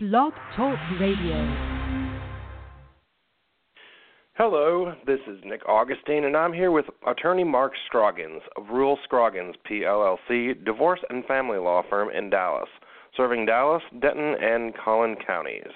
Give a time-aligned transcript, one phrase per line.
[0.00, 1.34] Blog Talk Radio.
[4.34, 9.56] Hello, this is Nick Augustine, and I'm here with attorney Mark Scroggins of Rule Scroggins
[9.68, 12.68] PLLC, divorce and family law firm in Dallas,
[13.16, 15.72] serving Dallas, Denton, and Collin counties.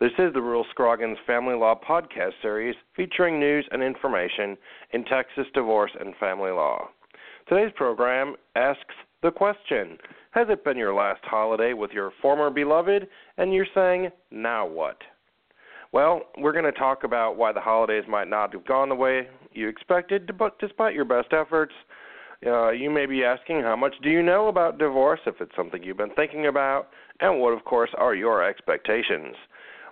[0.00, 4.56] This is the Rule Scroggins Family Law podcast series featuring news and information
[4.92, 6.88] in Texas divorce and family law.
[7.48, 9.98] Today's program asks the question
[10.32, 13.06] Has it been your last holiday with your former beloved
[13.36, 14.96] and you're saying, now what?
[15.92, 19.28] Well, we're going to talk about why the holidays might not have gone the way
[19.52, 21.74] you expected, but despite your best efforts,
[22.46, 25.82] uh, you may be asking how much do you know about divorce if it's something
[25.82, 26.88] you've been thinking about,
[27.20, 29.36] and what, of course, are your expectations.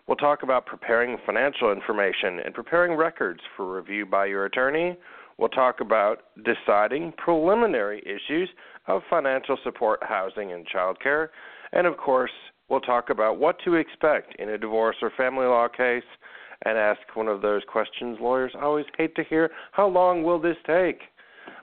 [0.09, 4.97] We'll talk about preparing financial information and preparing records for review by your attorney.
[5.39, 8.49] We'll talk about deciding preliminary issues
[8.87, 11.29] of financial support, housing, and childcare.
[11.73, 12.31] And of course,
[12.69, 16.03] we'll talk about what to expect in a divorce or family law case
[16.67, 20.57] and ask one of those questions lawyers always hate to hear how long will this
[20.67, 21.01] take?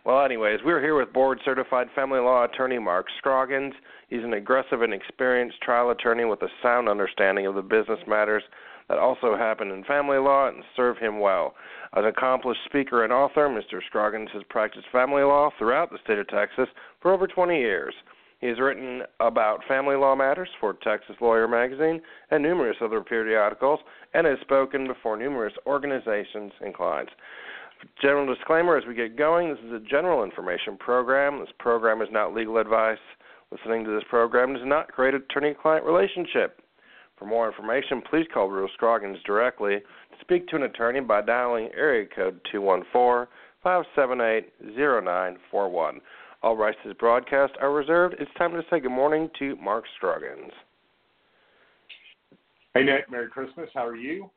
[0.05, 3.73] Well, anyways, we're here with board certified family law attorney Mark Scroggins.
[4.07, 8.43] He's an aggressive and experienced trial attorney with a sound understanding of the business matters
[8.89, 11.55] that also happened in family law and serve him well.
[11.93, 13.79] An accomplished speaker and author, Mr.
[13.85, 16.67] Scroggins has practiced family law throughout the state of Texas
[17.01, 17.93] for over 20 years.
[18.39, 23.79] He has written about family law matters for Texas Lawyer magazine and numerous other periodicals
[24.13, 27.11] and has spoken before numerous organizations and clients.
[28.01, 31.39] General disclaimer as we get going this is a general information program.
[31.39, 32.97] This program is not legal advice.
[33.51, 36.61] Listening to this program does not create attorney client relationship.
[37.17, 41.69] For more information, please call Rule Scroggins directly to speak to an attorney by dialing
[41.75, 43.27] area code 214
[43.63, 46.01] 578 0941.
[46.43, 48.15] All rights to this broadcast are reserved.
[48.19, 50.51] It's time to say good morning to Mark Scroggins.
[52.75, 53.09] Hey, Nick.
[53.09, 53.69] Merry Christmas.
[53.73, 54.29] How are you?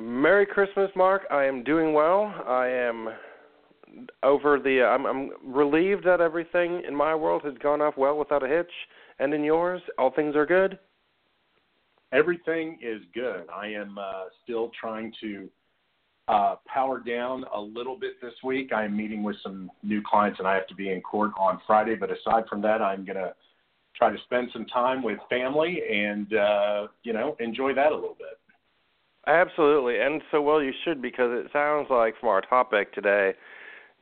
[0.00, 1.22] Merry Christmas, Mark.
[1.30, 2.34] I am doing well.
[2.46, 3.10] I am
[4.24, 4.82] over the.
[4.82, 8.72] I'm, I'm relieved that everything in my world has gone off well without a hitch,
[9.20, 10.78] and in yours, all things are good.
[12.12, 13.44] Everything is good.
[13.54, 15.48] I am uh, still trying to
[16.26, 18.72] uh, power down a little bit this week.
[18.72, 21.94] I'm meeting with some new clients, and I have to be in court on Friday.
[21.94, 23.34] But aside from that, I'm going to
[23.96, 28.16] try to spend some time with family and uh, you know enjoy that a little
[28.18, 28.38] bit.
[29.26, 33.32] Absolutely, and so well you should because it sounds like from our topic today,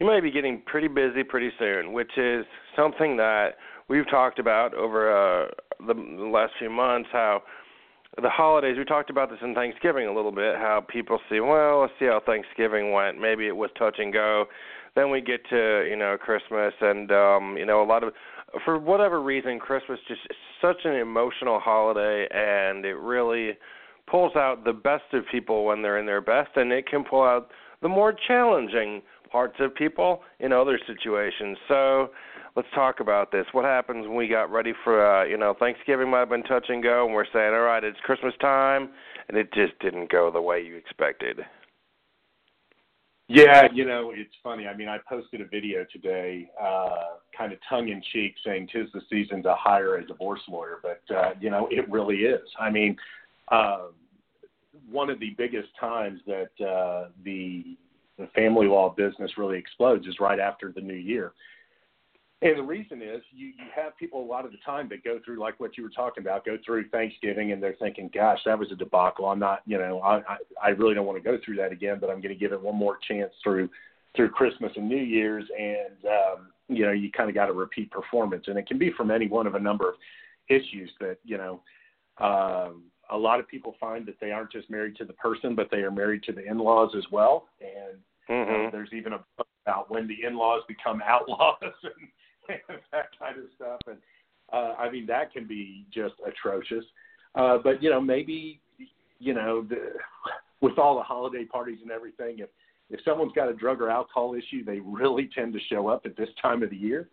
[0.01, 3.57] you may be getting pretty busy pretty soon, which is something that
[3.89, 5.49] we've talked about over uh,
[5.87, 7.09] the last few months.
[7.13, 7.43] How
[8.21, 11.83] the holidays, we talked about this in Thanksgiving a little bit, how people see, well,
[11.83, 13.21] let's see how Thanksgiving went.
[13.21, 14.47] Maybe it was touch and go.
[14.95, 18.13] Then we get to, you know, Christmas and um, you know, a lot of
[18.65, 20.23] for whatever reason, Christmas just
[20.61, 23.53] such an emotional holiday and it really
[24.11, 27.23] pulls out the best of people when they're in their best and it can pull
[27.23, 27.51] out
[27.83, 31.59] the more challenging parts of people in other situations.
[31.69, 32.11] So
[32.59, 33.47] let's talk about this.
[33.53, 36.67] What happens when we got ready for uh, you know Thanksgiving might have been touch
[36.69, 38.91] and go, and we're saying, all right, it's Christmas time,
[39.29, 41.39] and it just didn't go the way you expected.
[43.29, 44.67] Yeah, you know, it's funny.
[44.67, 48.89] I mean, I posted a video today, uh, kind of tongue in cheek, saying "tis
[48.93, 52.49] the season to hire a divorce lawyer," but uh, you know, it really is.
[52.59, 52.97] I mean,
[53.53, 53.87] uh,
[54.91, 57.77] one of the biggest times that uh, the
[58.19, 61.35] the family law business really explodes is right after the new year.
[62.41, 65.19] And the reason is you, you have people a lot of the time that go
[65.25, 68.57] through like what you were talking about, go through Thanksgiving and they're thinking, gosh, that
[68.57, 69.27] was a debacle.
[69.27, 71.99] I'm not, you know, I, I, I really don't want to go through that again,
[72.01, 73.69] but I'm going to give it one more chance through
[74.17, 75.45] through Christmas and New Year's.
[75.59, 78.45] And, um, you know, you kind of got a repeat performance.
[78.47, 79.95] And it can be from any one of a number of
[80.49, 81.61] issues that, you know,
[82.19, 85.69] um, a lot of people find that they aren't just married to the person, but
[85.71, 87.49] they are married to the in laws as well.
[87.61, 87.99] And
[88.29, 88.51] mm-hmm.
[88.51, 91.57] you know, there's even a book about when the in laws become outlaws.
[91.83, 92.09] And,
[92.93, 93.81] that kind of stuff.
[93.87, 93.99] And
[94.53, 96.85] uh, I mean, that can be just atrocious.
[97.35, 98.61] Uh, but you know, maybe
[99.19, 99.93] you know, the,
[100.61, 102.49] with all the holiday parties and everything, if
[102.91, 106.17] if someone's got a drug or alcohol issue, they really tend to show up at
[106.17, 107.09] this time of the year.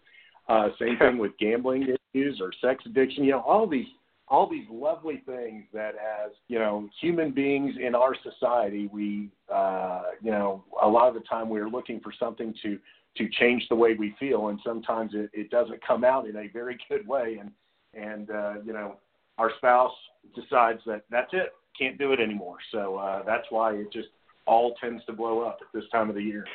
[0.48, 3.24] Uh, same thing with gambling issues or sex addiction.
[3.26, 3.88] You know, all these
[4.28, 10.02] all these lovely things that as you know human beings in our society we uh
[10.22, 12.80] you know a lot of the time we're looking for something to
[13.18, 16.48] to change the way we feel, and sometimes it, it doesn't come out in a
[16.50, 17.52] very good way, and
[17.94, 18.98] and uh, you know
[19.38, 19.94] our spouse
[20.36, 22.58] decides that that's it, can't do it anymore.
[22.72, 24.10] So uh, that's why it just
[24.48, 26.46] all tends to blow up at this time of the year.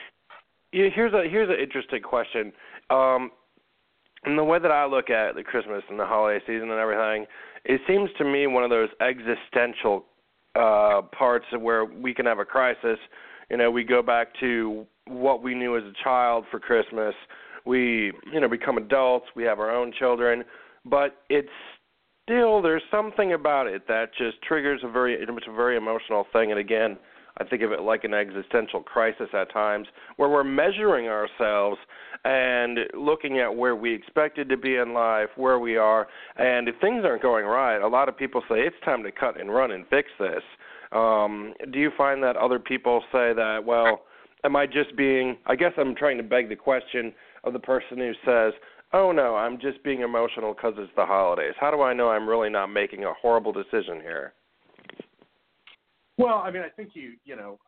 [0.73, 2.53] Yeah, here's a here's an interesting question.
[2.91, 3.31] Um,
[4.25, 7.27] and the way that I look at the Christmas and the holiday season and everything,
[7.65, 10.05] it seems to me one of those existential
[10.56, 12.99] uh parts where we can have a crisis.
[13.51, 17.15] You know, we go back to what we knew as a child for Christmas.
[17.67, 20.45] We, you know, become adults, we have our own children,
[20.85, 21.49] but it's
[22.25, 26.51] still there's something about it that just triggers a very it's a very emotional thing
[26.51, 26.97] and again,
[27.39, 29.87] I think of it like an existential crisis at times
[30.17, 31.79] where we're measuring ourselves
[32.25, 36.06] and looking at where we expected to be in life, where we are,
[36.37, 39.41] and if things aren't going right, a lot of people say it's time to cut
[39.41, 40.43] and run and fix this.
[40.93, 44.03] Um, do you find that other people say that, well,
[44.45, 47.13] am I just being I guess I'm trying to beg the question
[47.45, 48.53] of the person who says,
[48.93, 52.29] "Oh no, I'm just being emotional cuz it's the holidays." How do I know I'm
[52.29, 54.35] really not making a horrible decision here?
[56.19, 57.59] Well, I mean, I think you, you know,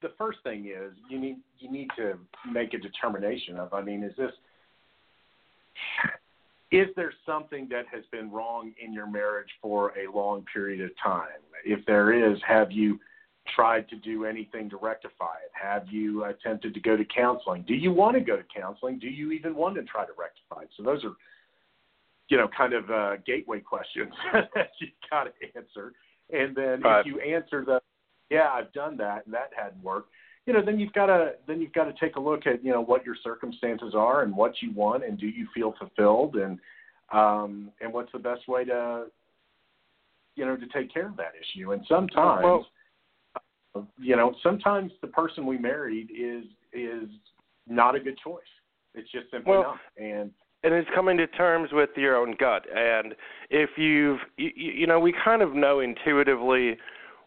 [0.00, 2.18] the first thing is you need you need to
[2.50, 3.74] make a determination of.
[3.74, 4.32] I mean, is this
[6.72, 10.90] is there something that has been wrong in your marriage for a long period of
[11.02, 11.40] time?
[11.64, 12.98] If there is, have you
[13.54, 15.50] tried to do anything to rectify it?
[15.52, 17.64] Have you attempted to go to counseling?
[17.66, 18.98] Do you want to go to counseling?
[18.98, 20.70] Do you even want to try to rectify it?
[20.76, 21.12] So those are,
[22.28, 25.92] you know, kind of uh, gateway questions that you've got to answer.
[26.32, 27.00] And then right.
[27.00, 27.80] if you answer the,
[28.30, 30.10] yeah, I've done that and that hadn't worked,
[30.46, 32.70] you know, then you've got to then you've got to take a look at you
[32.70, 36.60] know what your circumstances are and what you want and do you feel fulfilled and
[37.12, 39.06] um, and what's the best way to
[40.36, 41.72] you know to take care of that issue.
[41.72, 42.44] And sometimes.
[42.44, 42.66] Well,
[43.98, 47.08] you know, sometimes the person we married is is
[47.66, 48.42] not a good choice.
[48.94, 50.04] It's just simply well, not.
[50.04, 50.30] And
[50.62, 52.66] and it's coming to terms with your own gut.
[52.74, 53.14] And
[53.50, 56.76] if you've, you, you know, we kind of know intuitively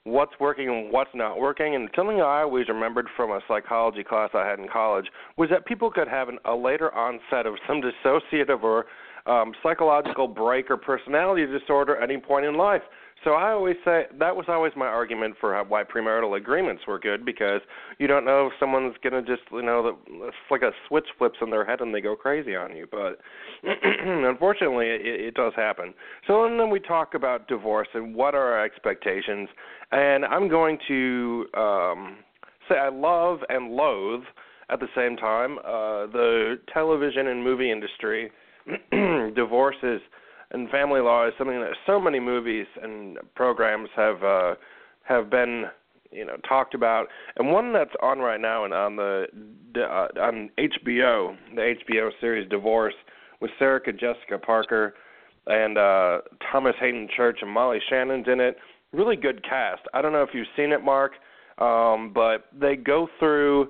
[0.03, 1.75] what's working and what's not working.
[1.75, 5.05] And something I always remembered from a psychology class I had in college
[5.37, 8.85] was that people could have an, a later onset of some dissociative or
[9.25, 12.81] um, psychological break or personality disorder at any point in life.
[13.23, 17.25] So I always say that was always my argument for why premarital agreements were good
[17.25, 17.59] because
[17.97, 21.49] you don't know if someone's gonna just you know it's like a switch flips in
[21.49, 22.87] their head and they go crazy on you.
[22.89, 23.19] But
[24.11, 25.93] unfortunately, it, it does happen.
[26.27, 29.49] So and then we talk about divorce and what are our expectations.
[29.91, 32.17] And I'm going to um,
[32.69, 34.23] say I love and loathe
[34.69, 38.31] at the same time uh, the television and movie industry.
[39.35, 39.99] divorce is
[40.51, 44.55] and family law is something that so many movies and programs have uh,
[45.03, 45.65] have been
[46.11, 47.07] you know talked about,
[47.37, 49.27] and one that's on right now and on the
[49.77, 52.95] uh, on HBO, the HBO series Divorce
[53.41, 54.95] with Sarah Jessica Parker
[55.47, 56.19] and uh,
[56.51, 58.57] Thomas Haden Church and Molly Shannon's in it.
[58.91, 59.81] Really good cast.
[59.93, 61.13] I don't know if you've seen it, Mark,
[61.59, 63.69] um, but they go through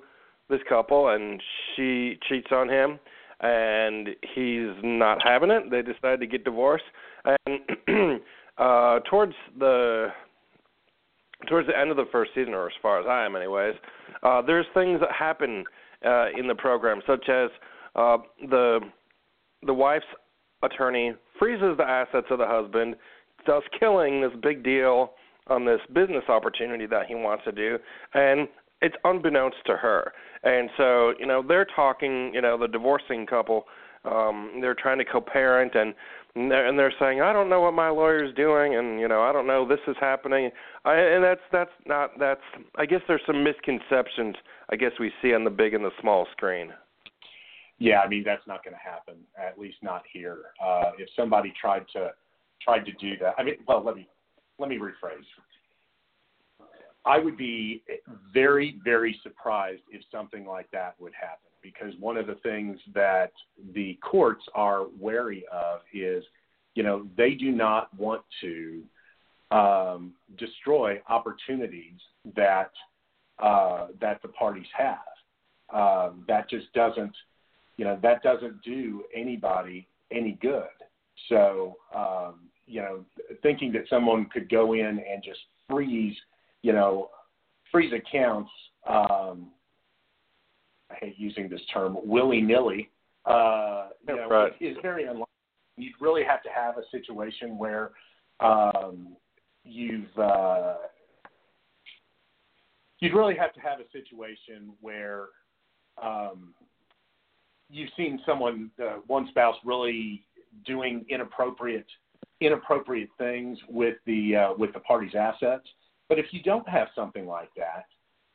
[0.50, 1.42] this couple and
[1.76, 3.00] she cheats on him
[3.42, 5.72] and he's not having it.
[5.72, 6.84] They decide to get divorced,
[7.26, 7.60] and
[8.58, 10.08] uh, towards the
[11.48, 13.76] towards the end of the first season, or as far as I am, anyways,
[14.24, 15.64] uh, there's things that happen
[16.06, 17.50] uh, in the program, such as
[17.96, 18.18] uh,
[18.50, 18.80] the
[19.66, 20.06] the wife's
[20.64, 22.96] attorney freezes the assets of the husband,
[23.46, 25.12] thus killing this big deal
[25.48, 27.78] on this business opportunity that he wants to do,
[28.14, 28.48] and
[28.82, 30.14] it's unbeknownst to her.
[30.44, 33.66] And so, you know, they're talking, you know, the divorcing couple,
[34.06, 35.94] um, they're trying to co-parent and
[36.36, 39.22] and they're, and they're saying, I don't know what my lawyer's doing, and you know,
[39.22, 40.52] I don't know this is happening.
[40.86, 42.42] I, and that's that's not that's.
[42.78, 44.36] I guess there's some misconceptions.
[44.70, 46.72] I guess we see on the big and the small screen.
[47.80, 49.16] Yeah, I mean that's not going to happen.
[49.42, 50.38] At least not here.
[50.64, 52.12] Uh, if somebody tried to
[52.62, 54.08] tried to do that, I mean, well, let me
[54.60, 55.26] let me rephrase.
[57.10, 57.82] I would be
[58.32, 63.32] very, very surprised if something like that would happen because one of the things that
[63.74, 66.24] the courts are wary of is,
[66.76, 68.84] you know, they do not want to
[69.50, 72.00] um, destroy opportunities
[72.36, 72.70] that
[73.40, 75.00] uh, that the parties have.
[75.74, 77.16] Um, that just doesn't,
[77.78, 80.68] you know, that doesn't do anybody any good.
[81.28, 83.04] So, um, you know,
[83.42, 86.16] thinking that someone could go in and just freeze
[86.62, 87.10] you know,
[87.72, 88.52] freeze accounts.
[88.88, 89.52] Um,
[90.92, 92.90] I hate using this term willy nilly.
[93.26, 94.54] Uh, you know, right.
[94.60, 95.26] is very unlikely.
[95.78, 97.92] You'd really have to have a situation where
[98.40, 99.16] um,
[99.64, 100.76] you've uh,
[103.00, 105.28] you'd really have to have a situation where
[106.02, 106.54] um,
[107.70, 110.26] you've seen someone, uh, one spouse, really
[110.66, 111.86] doing inappropriate
[112.42, 115.68] inappropriate things with the uh, with the party's assets,
[116.10, 117.86] but if you don't have something like that,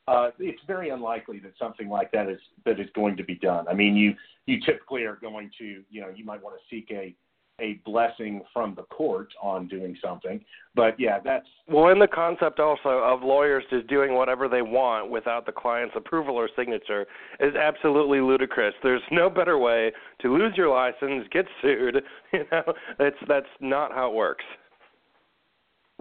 [0.06, 3.66] uh, it's very unlikely that something like that is that is going to be done.
[3.68, 4.14] I mean, you
[4.46, 7.14] you typically are going to, you know, you might want to seek a
[7.60, 10.44] a blessing from the court on doing something.
[10.74, 15.10] But yeah, that's well, in the concept also of lawyers just doing whatever they want
[15.10, 17.06] without the client's approval or signature
[17.40, 18.74] is absolutely ludicrous.
[18.82, 22.02] There's no better way to lose your license, get sued.
[22.32, 24.44] You know, that's that's not how it works.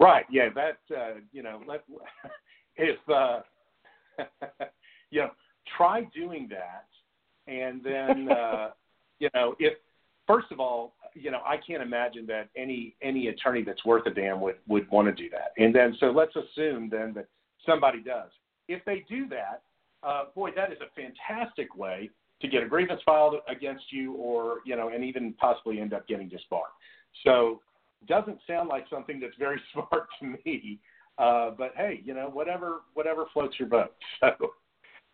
[0.04, 0.26] Right.
[0.30, 0.50] Yeah.
[0.54, 1.82] That uh, you know, let,
[2.76, 3.40] if uh,
[5.10, 5.30] you know,
[5.78, 6.86] try doing that,
[7.50, 8.70] and then uh,
[9.18, 9.78] you know, if
[10.26, 14.10] first of all, you know, I can't imagine that any any attorney that's worth a
[14.10, 15.52] damn would would want to do that.
[15.56, 17.26] And then so let's assume then that
[17.64, 18.30] somebody does.
[18.68, 19.62] If they do that,
[20.02, 22.10] uh, boy, that is a fantastic way
[22.42, 26.06] to get a grievance filed against you, or you know, and even possibly end up
[26.06, 26.64] getting disbarred.
[27.24, 27.62] So
[28.06, 30.78] doesn't sound like something that's very smart to me.
[31.18, 33.92] Uh, but hey, you know, whatever whatever floats your boat.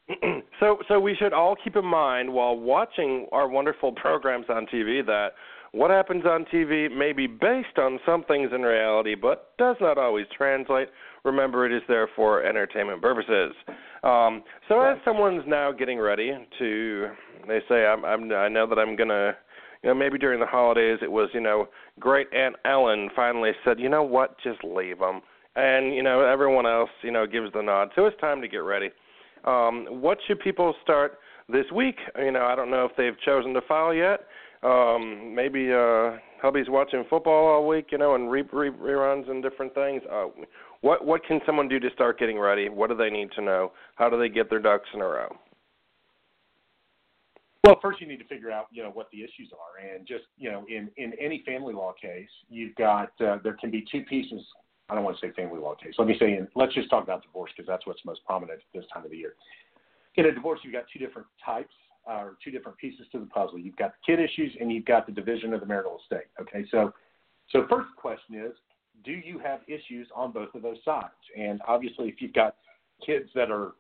[0.09, 0.17] So.
[0.61, 5.07] so so we should all keep in mind while watching our wonderful programs on TV
[5.07, 5.35] that
[5.73, 9.99] what happens on TV may be based on some things in reality, but does not
[9.99, 10.89] always translate.
[11.25, 13.55] Remember, it is there for entertainment purposes.
[14.03, 17.09] Um, so, as someone's now getting ready to,
[17.47, 19.37] they say, I'm, I'm, I know that I'm gonna,
[19.83, 21.69] you know, maybe during the holidays it was, you know,
[21.99, 25.21] great Aunt Ellen finally said, you know what, just leave them,
[25.57, 27.91] and you know, everyone else, you know, gives the nod.
[27.95, 28.91] So it's time to get ready.
[29.45, 31.19] Um, what should people start
[31.49, 31.97] this week?
[32.19, 34.21] You know, I don't know if they've chosen to file yet
[34.63, 39.43] um, maybe uh, hubby's watching football all week, you know, and re- re- reruns and
[39.43, 40.03] different things.
[40.11, 40.27] Uh,
[40.83, 42.69] what what can someone do to start getting ready?
[42.69, 43.73] What do they need to know?
[43.97, 45.35] How do they get their ducks in a row?
[47.65, 50.25] Well, first you need to figure out, you know, what the issues are, and just,
[50.39, 54.03] you know, in in any family law case, you've got uh, there can be two
[54.03, 54.41] pieces.
[54.89, 55.95] I don't want to say family law case.
[55.99, 58.85] Let me say, in, let's just talk about divorce because that's what's most prominent this
[58.93, 59.35] time of the year.
[60.17, 61.73] In a divorce, you've got two different types
[62.09, 63.59] uh, or two different pieces to the puzzle.
[63.59, 66.27] You've got the kid issues and you've got the division of the marital estate.
[66.41, 66.93] Okay, so
[67.51, 68.53] so first question is,
[69.05, 71.13] do you have issues on both of those sides?
[71.39, 72.57] And obviously, if you've got
[73.05, 73.73] kids that are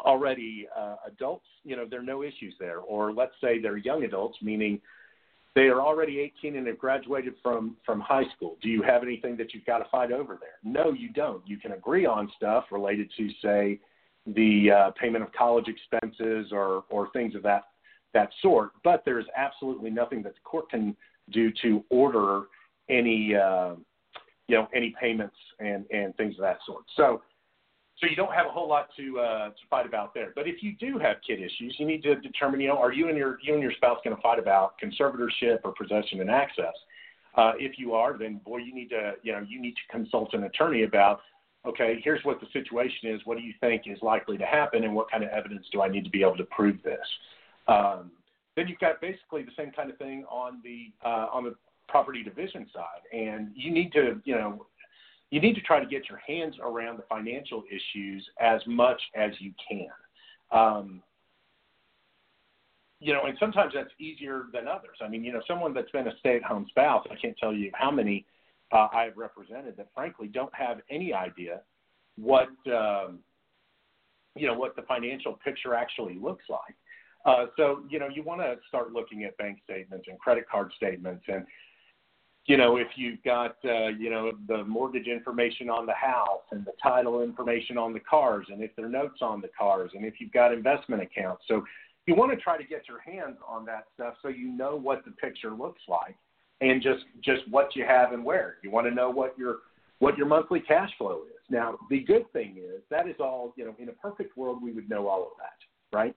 [0.00, 2.78] already uh, adults, you know, there are no issues there.
[2.78, 4.80] Or let's say they're young adults, meaning
[5.54, 8.56] they are already 18 and have graduated from from high school.
[8.62, 10.58] Do you have anything that you've got to fight over there?
[10.64, 11.46] No, you don't.
[11.46, 13.80] You can agree on stuff related to say
[14.26, 17.64] the uh, payment of college expenses or or things of that
[18.14, 18.70] that sort.
[18.82, 20.96] But there's absolutely nothing that the court can
[21.30, 22.44] do to order
[22.88, 23.74] any uh,
[24.48, 26.84] you know any payments and and things of that sort.
[26.96, 27.22] So
[28.02, 30.32] so you don't have a whole lot to uh, to fight about there.
[30.34, 33.08] But if you do have kid issues, you need to determine you know are you
[33.08, 36.74] and your you and your spouse going to fight about conservatorship or possession and access.
[37.36, 40.34] Uh, if you are, then boy, you need to you know you need to consult
[40.34, 41.20] an attorney about
[41.64, 43.20] okay, here's what the situation is.
[43.24, 45.88] What do you think is likely to happen, and what kind of evidence do I
[45.88, 47.06] need to be able to prove this?
[47.68, 48.10] Um,
[48.56, 51.54] then you've got basically the same kind of thing on the uh, on the
[51.88, 54.66] property division side, and you need to you know
[55.32, 59.30] you need to try to get your hands around the financial issues as much as
[59.38, 59.88] you can.
[60.52, 61.02] Um,
[63.00, 64.98] you know, and sometimes that's easier than others.
[65.00, 67.90] I mean, you know, someone that's been a stay-at-home spouse, I can't tell you how
[67.90, 68.26] many
[68.72, 71.62] uh, I have represented that frankly don't have any idea
[72.16, 73.20] what um,
[74.36, 76.76] you know what the financial picture actually looks like.
[77.24, 80.70] Uh, so you know you want to start looking at bank statements and credit card
[80.76, 81.46] statements and
[82.46, 86.64] you know if you've got uh, you know the mortgage information on the house and
[86.64, 90.04] the title information on the cars and if there are notes on the cars and
[90.04, 91.64] if you've got investment accounts so
[92.06, 95.04] you want to try to get your hands on that stuff so you know what
[95.04, 96.16] the picture looks like
[96.62, 98.56] and just just what you have and where.
[98.62, 99.58] You want to know what your
[99.98, 101.40] what your monthly cash flow is.
[101.50, 104.72] Now, the good thing is that is all, you know, in a perfect world we
[104.72, 106.16] would know all of that, right?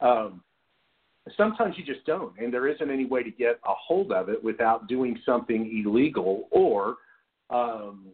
[0.00, 0.42] Um,
[1.36, 4.42] sometimes you just don't, and there isn't any way to get a hold of it
[4.42, 6.96] without doing something illegal or
[7.50, 8.06] um,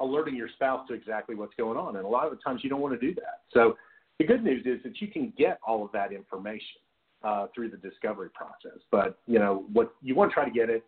[0.00, 1.96] alerting your spouse to exactly what's going on.
[1.96, 3.42] And a lot of the times you don't want to do that.
[3.52, 3.76] So
[4.18, 6.80] the good news is that you can get all of that information
[7.22, 8.80] uh, through the discovery process.
[8.90, 10.84] But you know what you want to try to get it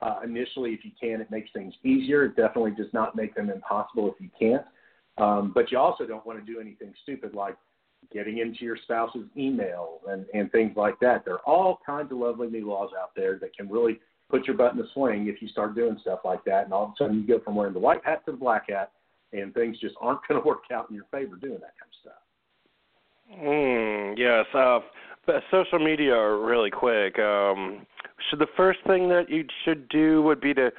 [0.00, 1.20] uh, initially if you can.
[1.20, 2.24] It makes things easier.
[2.24, 4.64] It definitely does not make them impossible if you can't.
[5.16, 7.56] Um, but you also don't want to do anything stupid like
[8.12, 11.24] getting into your spouse's email and, and things like that.
[11.24, 14.56] There are all kinds of lovely new laws out there that can really put your
[14.56, 16.64] butt in the swing if you start doing stuff like that.
[16.64, 18.68] And all of a sudden you go from wearing the white hat to the black
[18.68, 18.92] hat,
[19.32, 22.00] and things just aren't going to work out in your favor doing that kind of
[22.00, 22.14] stuff.
[23.40, 24.44] Mm, yes.
[24.54, 24.80] Uh,
[25.50, 27.18] social media are really quick.
[27.18, 27.86] Um,
[28.28, 30.70] should the first thing that you should do would be to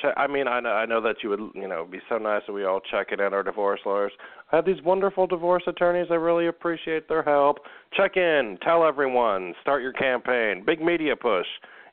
[0.00, 2.42] Check, I mean, I know, I know that you would, you know, be so nice
[2.46, 4.12] that we all check in at our divorce lawyers.
[4.50, 6.06] I have these wonderful divorce attorneys.
[6.10, 7.58] I really appreciate their help.
[7.94, 11.46] Check in, tell everyone, start your campaign, big media push.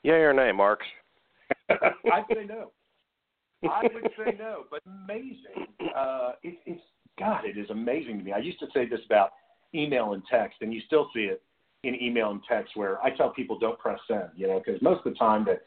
[0.03, 0.79] Yay or nay, Mark?
[1.69, 2.71] I'd say no.
[3.63, 5.67] I would say no, but amazing.
[5.95, 6.81] Uh, it, it's
[7.17, 8.31] God, it is amazing to me.
[8.31, 9.31] I used to say this about
[9.75, 11.41] email and text, and you still see it
[11.83, 15.05] in email and text where I tell people don't press send, you know, because most
[15.05, 15.63] of the time that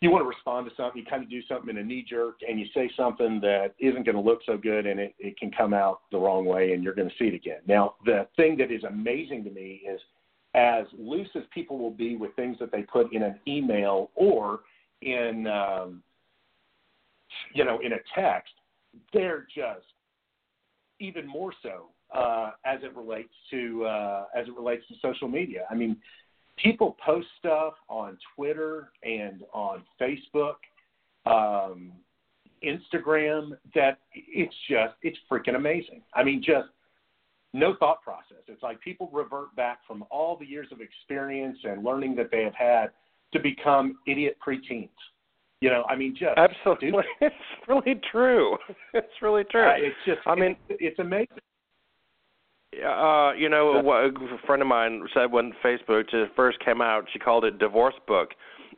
[0.00, 2.40] you want to respond to something, you kind of do something in a knee jerk
[2.46, 5.50] and you say something that isn't going to look so good and it, it can
[5.50, 7.60] come out the wrong way and you're going to see it again.
[7.66, 10.00] Now, the thing that is amazing to me is
[10.54, 14.60] as loose as people will be with things that they put in an email or
[15.00, 16.02] in, um,
[17.54, 18.52] you know, in a text,
[19.12, 19.86] they're just
[21.00, 25.66] even more so uh, as it relates to uh, as it relates to social media.
[25.70, 25.96] I mean,
[26.56, 30.56] people post stuff on Twitter and on Facebook,
[31.26, 31.92] um,
[32.64, 36.02] Instagram that it's just it's freaking amazing.
[36.14, 36.68] I mean, just
[37.52, 38.42] no thought process.
[38.48, 42.42] It's like people revert back from all the years of experience and learning that they
[42.42, 42.86] have had
[43.32, 44.88] to become idiot preteens.
[45.60, 47.04] You know, I mean, just absolutely, stupid.
[47.20, 48.56] it's really true.
[48.94, 49.68] It's really true.
[49.68, 51.28] Uh, it's just, I mean, it's, it's amazing.
[52.84, 56.04] Uh, you know, a friend of mine said when Facebook
[56.34, 58.30] first came out, she called it divorce book,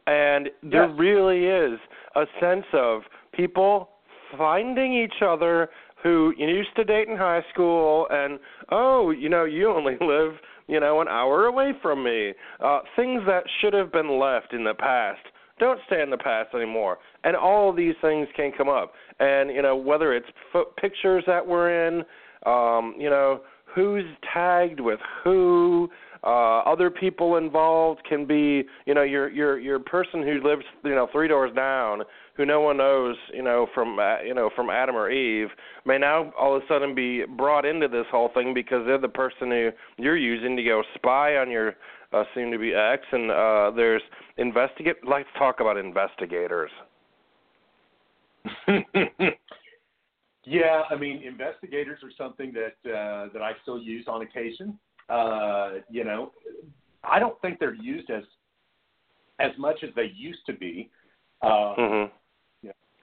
[0.06, 0.98] and there Yes.
[0.98, 1.78] really is
[2.14, 3.02] a sense of
[3.32, 3.90] people
[4.36, 5.70] finding each other
[6.02, 8.38] who used to date in high school, and
[8.70, 10.34] oh, you know, you only live,
[10.66, 12.34] you know, an hour away from me.
[12.60, 15.20] Uh, things that should have been left in the past
[15.58, 18.92] don't stay in the past anymore, and all of these things can come up.
[19.18, 20.28] And you know, whether it's
[20.80, 22.04] pictures that we're in,
[22.46, 23.40] um, you know
[23.78, 24.04] who's
[24.34, 25.88] tagged with who
[26.24, 30.96] uh other people involved can be you know your your your person who lives you
[30.96, 32.02] know three doors down
[32.36, 35.46] who no one knows you know from uh, you know from Adam or Eve
[35.86, 39.08] may now all of a sudden be brought into this whole thing because they're the
[39.08, 41.76] person who you're using to go spy on your
[42.12, 43.04] uh, soon to be ex.
[43.12, 44.02] And uh there's
[44.38, 46.72] investigate let's talk about investigators
[50.48, 54.78] yeah, I mean, investigators are something that uh, that I still use on occasion.
[55.08, 56.32] Uh, you know,
[57.04, 58.24] I don't think they're used as
[59.38, 60.90] as much as they used to be.
[61.42, 62.10] Um, mhm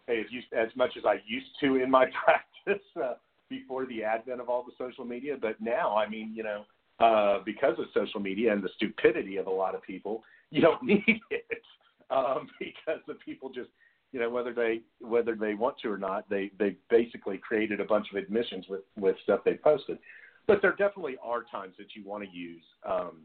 [0.07, 3.13] as used, as much as I used to in my practice uh,
[3.49, 5.35] before the advent of all the social media.
[5.39, 6.65] But now, I mean, you know,
[6.99, 10.83] uh, because of social media and the stupidity of a lot of people, you don't
[10.83, 11.61] need it
[12.09, 13.69] um, because the people just,
[14.15, 17.83] you know, whether they whether they want to or not, they they basically created a
[17.83, 19.99] bunch of admissions with with stuff they posted.
[20.47, 23.23] But there definitely are times that you want to use um,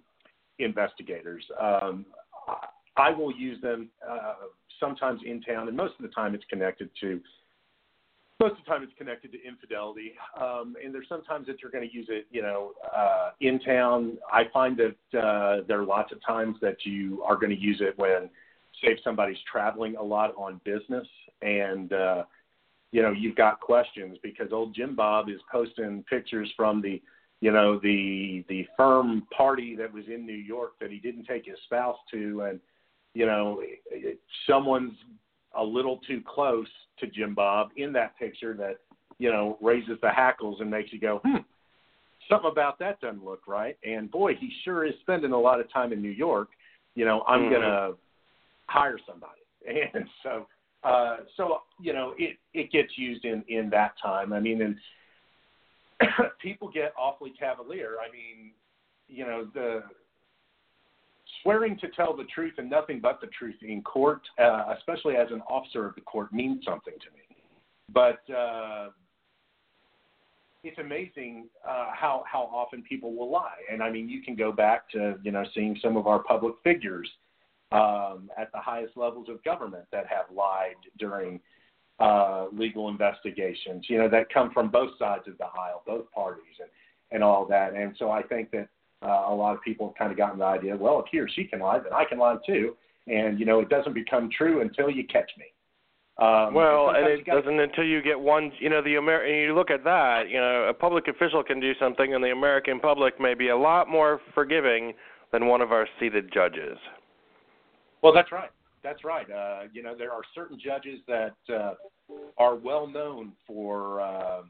[0.59, 1.45] investigators.
[1.61, 2.07] Um,
[2.97, 4.35] I, will use them uh,
[4.81, 7.21] sometimes in town, and most of the time it's connected to
[8.41, 10.15] most of the time it's connected to infidelity.
[10.37, 14.19] Um, and there's sometimes that you're going to use it, you know, uh, in town.
[14.33, 17.81] I find that uh, there are lots of times that you are going to use
[17.81, 18.29] it when,
[18.81, 21.07] say, if somebody's traveling a lot on business
[21.43, 22.25] and, uh,
[22.93, 27.01] you know, you've got questions because old Jim Bob is posting pictures from the,
[27.41, 31.47] you know, the the firm party that was in New York that he didn't take
[31.47, 32.61] his spouse to, and
[33.15, 33.63] you know,
[34.47, 34.93] someone's
[35.57, 38.79] a little too close to Jim Bob in that picture that,
[39.19, 41.39] you know, raises the hackles and makes you go, hmm,
[42.29, 43.77] something about that doesn't look right.
[43.85, 46.51] And boy, he sure is spending a lot of time in New York.
[46.95, 47.51] You know, I'm Mhm.
[47.51, 47.93] gonna
[48.71, 49.33] hire somebody.
[49.95, 50.47] And so,
[50.85, 54.33] uh, so you know, it it gets used in in that time.
[54.33, 54.77] I mean, and
[56.43, 57.97] people get awfully cavalier.
[58.01, 58.53] I mean,
[59.07, 59.83] you know, the
[61.43, 65.29] swearing to tell the truth and nothing but the truth in court, uh, especially as
[65.31, 67.37] an officer of the court, means something to me.
[67.93, 68.89] But uh,
[70.65, 74.53] it's amazing uh, how how often people will lie, and I mean, you can go
[74.53, 77.11] back to you know seeing some of our public figures
[77.73, 81.41] um, at the highest levels of government that have lied during
[81.99, 83.87] uh, legal investigations.
[83.89, 86.69] You know that come from both sides of the aisle, both parties, and
[87.13, 87.75] and all that.
[87.75, 88.69] And so I think that
[89.03, 91.29] uh, a lot of people have kind of gotten the idea, well, if he or
[91.29, 92.77] she can lie, then I can lie too.
[93.07, 95.47] And you know, it doesn't become true until you catch me.
[96.19, 98.53] Um, Well, and it gotta- doesn't until you get one.
[98.59, 99.23] You know, the Amer.
[99.23, 100.29] And you look at that.
[100.29, 103.57] You know, a public official can do something, and the American public may be a
[103.57, 104.93] lot more forgiving
[105.33, 106.79] than one of our seated judges.
[108.03, 108.51] Well, that's right.
[108.83, 109.31] That's right.
[109.31, 111.75] Uh, you know, there are certain judges that uh,
[112.39, 114.43] are well known for, uh,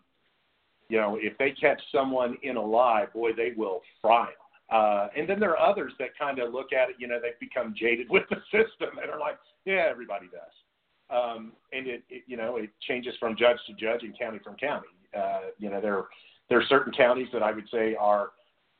[0.89, 4.35] you know, if they catch someone in a lie, boy, they will fry them.
[4.81, 7.39] Uh, and then there are others that kind of look at it, you know, they've
[7.41, 10.55] become jaded with the system and are like, yeah, everybody does.
[11.11, 14.55] um, and it, it you know it changes from judge to judge and county from
[14.57, 14.87] county.
[15.17, 16.05] Uh, you know there
[16.49, 18.31] there are certain counties that I would say are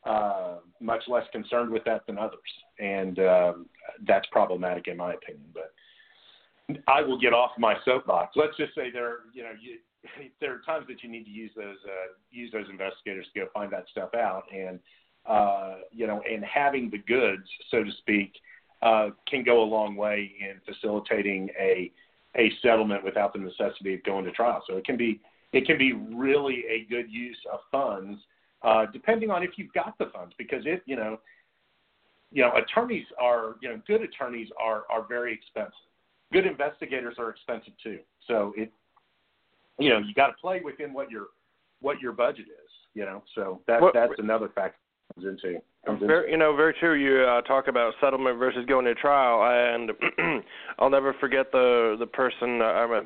[0.05, 2.39] uh, much less concerned with that than others,
[2.79, 3.65] and um,
[4.07, 5.45] that's problematic in my opinion.
[5.53, 5.73] But
[6.87, 8.35] I will get off my soapbox.
[8.35, 9.77] Let's just say there, you know, you,
[10.41, 13.45] there are times that you need to use those uh, use those investigators to go
[13.53, 14.79] find that stuff out, and
[15.25, 18.33] uh, you know, and having the goods, so to speak,
[18.81, 21.91] uh, can go a long way in facilitating a
[22.37, 24.63] a settlement without the necessity of going to trial.
[24.67, 25.19] So it can be
[25.53, 28.19] it can be really a good use of funds,
[28.63, 31.19] uh, depending on if you've got the funds, because it you know,
[32.31, 35.73] you know, attorneys are you know good attorneys are are very expensive.
[36.31, 37.99] Good investigators are expensive too.
[38.27, 38.71] So it
[39.79, 41.27] you know you got to play within what your
[41.81, 42.69] what your budget is.
[42.93, 44.77] You know, so that what, that's another factor
[45.13, 45.59] comes into.
[45.85, 46.93] Comes very, you know, very true.
[46.93, 49.91] You uh, talk about settlement versus going to trial, and
[50.79, 52.61] I'll never forget the the person.
[52.61, 53.01] Uh, I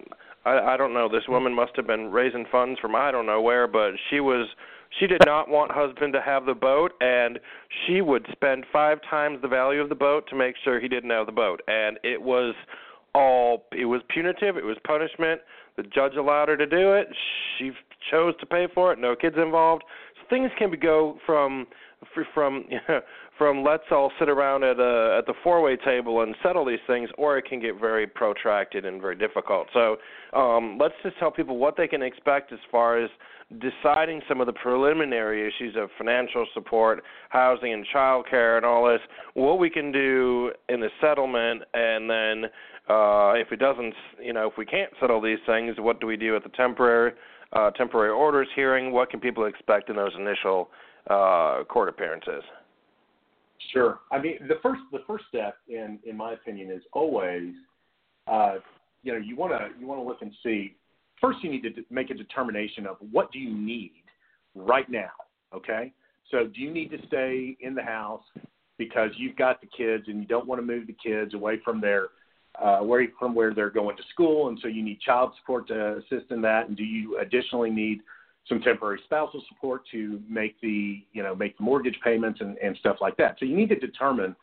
[0.46, 1.10] I, I don't know.
[1.10, 4.48] This woman must have been raising funds from I don't know where, but she was
[5.00, 7.40] she did not want husband to have the boat, and
[7.86, 11.10] she would spend five times the value of the boat to make sure he didn't
[11.10, 12.54] have the boat, and it was
[13.14, 14.58] all it was punitive.
[14.58, 15.42] It was punishment.
[15.78, 17.08] The judge allowed her to do it.
[17.58, 17.72] She
[18.12, 19.00] chose to pay for it.
[19.00, 19.84] No kids involved.
[20.30, 21.68] Things can go from
[22.34, 22.66] from
[23.38, 26.80] from let's all sit around at a at the four way table and settle these
[26.88, 29.68] things, or it can get very protracted and very difficult.
[29.74, 29.98] So
[30.38, 33.10] um, let's just tell people what they can expect as far as
[33.60, 38.88] deciding some of the preliminary issues of financial support, housing and child care and all
[38.88, 39.02] this,
[39.36, 42.50] what we can do in the settlement and then
[42.88, 46.18] uh, if it doesn't, you know, if we can't settle these things, what do we
[46.18, 47.14] do at the temporary
[47.54, 48.92] uh, temporary orders hearing?
[48.92, 50.70] What can people expect in those initial
[51.10, 52.44] uh, court appearances?
[53.72, 54.00] Sure.
[54.12, 57.54] I mean, the first the first step, in in my opinion, is always,
[58.28, 58.56] uh,
[59.04, 60.76] you know, you want to you want to look and see.
[61.22, 64.04] First, you need to make a determination of what do you need
[64.54, 65.12] right now.
[65.54, 65.94] Okay.
[66.32, 68.24] So, do you need to stay in the house
[68.78, 71.80] because you've got the kids and you don't want to move the kids away from
[71.80, 72.08] their
[72.62, 75.98] uh, where from where they're going to school, and so you need child support to
[75.98, 76.68] assist in that.
[76.68, 78.02] And do you additionally need
[78.48, 82.78] some temporary spousal support to make the you know make the mortgage payments and, and
[82.78, 83.38] stuff like that?
[83.40, 84.36] So you need to determine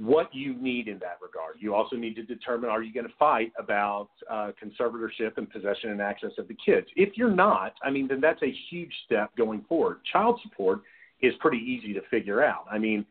[0.00, 1.56] what you need in that regard.
[1.58, 5.90] You also need to determine are you going to fight about uh, conservatorship and possession
[5.90, 6.86] and access of the kids.
[6.94, 9.98] If you're not, I mean, then that's a huge step going forward.
[10.12, 10.82] Child support
[11.20, 12.64] is pretty easy to figure out.
[12.70, 13.04] I mean,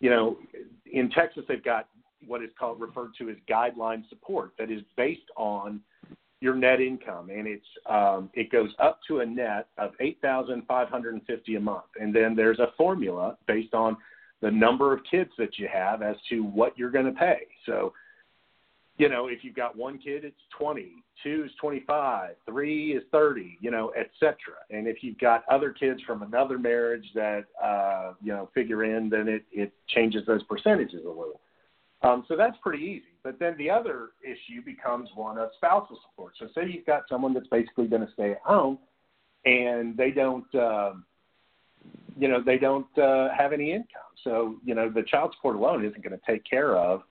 [0.00, 0.36] you know,
[0.92, 1.88] in Texas they've got
[2.26, 5.80] what is called referred to as guideline support that is based on
[6.40, 7.30] your net income.
[7.30, 11.84] And it's um, it goes up to a net of 8550 a month.
[12.00, 13.96] And then there's a formula based on
[14.42, 17.46] the number of kids that you have as to what you're going to pay.
[17.66, 17.92] So
[18.96, 23.58] you know if you've got one kid it's 20 two is 25 three is 30
[23.60, 24.36] you know etc
[24.70, 29.08] and if you've got other kids from another marriage that uh you know figure in
[29.08, 31.40] then it it changes those percentages a little
[32.04, 33.14] um, so that's pretty easy.
[33.22, 36.34] But then the other issue becomes one of spousal support.
[36.38, 38.78] So say you've got someone that's basically going to stay at home,
[39.46, 40.92] and they don't, uh,
[42.16, 44.02] you know, they don't uh, have any income.
[44.22, 47.02] So you know, the child support alone isn't going to take care of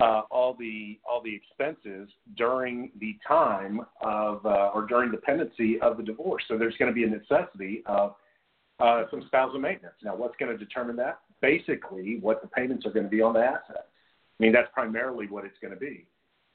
[0.00, 5.80] uh, all the all the expenses during the time of uh, or during the pendency
[5.80, 6.42] of the divorce.
[6.48, 8.14] So there's going to be a necessity of
[8.80, 9.94] uh, some spousal maintenance.
[10.02, 11.20] Now, what's going to determine that?
[11.42, 13.89] Basically, what the payments are going to be on the assets.
[14.40, 16.06] I mean, that's primarily what it's going to be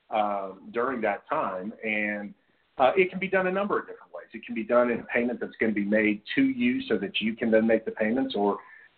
[0.10, 1.71] uh, during that time.
[1.84, 2.34] And
[2.80, 4.26] uh, it can be done a number of different ways.
[4.34, 6.98] It can be done in a payment that's going to be made to you so
[6.98, 8.58] that you can then make the payments, or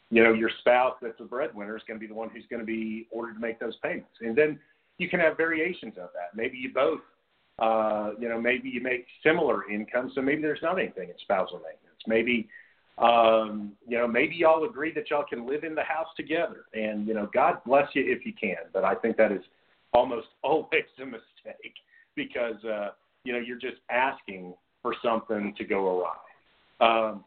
[0.10, 2.62] you know, your spouse that's a breadwinner is going to be the one who's going
[2.62, 4.16] to be ordered to make those payments.
[4.22, 4.58] And then
[4.98, 6.34] you can have variations of that.
[6.34, 7.02] Maybe you both,
[7.60, 11.58] uh, you know, maybe you make similar income, so maybe there's not anything in spousal
[11.58, 12.02] maintenance.
[12.08, 12.48] Maybe
[12.98, 17.08] um, you know, maybe y'all agree that y'all can live in the house together, and
[17.08, 18.58] you know, God bless you if you can.
[18.74, 19.44] But I think that is
[19.94, 21.76] almost always a mistake
[22.16, 22.90] because uh,
[23.24, 26.16] you know you're just asking for something to go awry.
[26.80, 27.24] Um,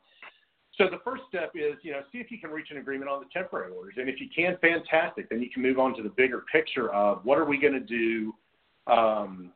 [0.76, 3.20] so the first step is, you know, see if you can reach an agreement on
[3.20, 5.28] the temporary orders, and if you can, fantastic.
[5.28, 7.80] Then you can move on to the bigger picture of what are we going to
[7.80, 8.34] do.
[8.86, 9.52] Um,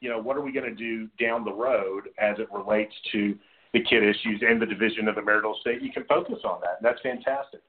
[0.00, 3.36] you know, what are we going to do down the road as it relates to
[3.72, 6.78] the kid issues and the division of the marital estate, you can focus on that.
[6.80, 7.60] And that's fantastic.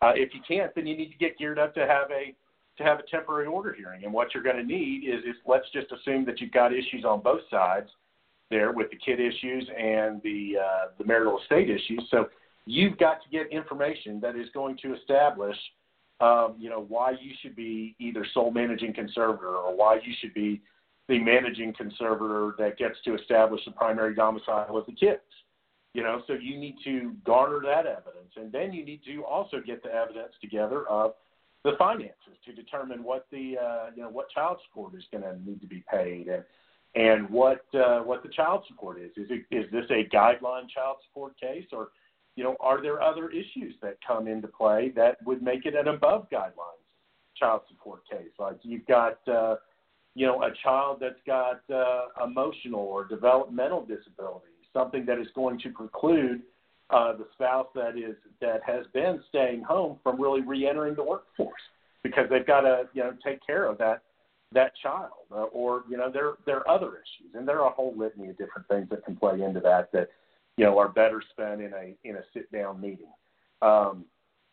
[0.00, 2.34] Uh, if you can't, then you need to get geared up to have a
[2.76, 4.04] to have a temporary order hearing.
[4.04, 7.04] And what you're going to need is, is let's just assume that you've got issues
[7.04, 7.90] on both sides
[8.50, 12.06] there with the kid issues and the uh, the marital estate issues.
[12.10, 12.28] So
[12.66, 15.56] you've got to get information that is going to establish,
[16.20, 20.34] um, you know, why you should be either sole managing conservator or why you should
[20.34, 20.62] be
[21.08, 25.20] the managing conservator that gets to establish the primary domicile with the kids.
[25.98, 29.56] You know, so you need to garner that evidence, and then you need to also
[29.60, 31.14] get the evidence together of
[31.64, 35.36] the finances to determine what the uh, you know what child support is going to
[35.44, 36.44] need to be paid and
[36.94, 39.10] and what uh, what the child support is.
[39.16, 41.88] Is it is this a guideline child support case or
[42.36, 45.88] you know are there other issues that come into play that would make it an
[45.88, 46.86] above guidelines
[47.36, 48.30] child support case?
[48.38, 49.56] Like you've got uh,
[50.14, 55.58] you know a child that's got uh, emotional or developmental disabilities, something that is going
[55.60, 56.42] to preclude
[56.90, 61.60] uh, the spouse that is that has been staying home from really reentering the workforce
[62.02, 64.02] because they've got to you know take care of that
[64.52, 67.34] that child uh, or you know there there are other issues.
[67.34, 70.08] And there are a whole litany of different things that can play into that that
[70.56, 73.12] you know are better spent in a in a sit down meeting.
[73.60, 74.04] Um,